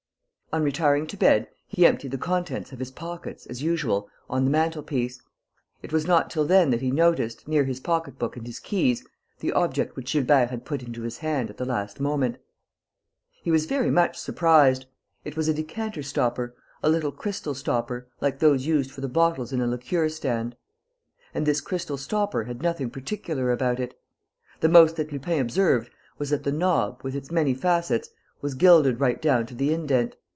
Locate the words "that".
6.71-6.81, 24.97-25.13, 26.31-26.43